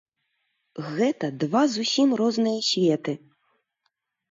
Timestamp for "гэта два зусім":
0.95-2.17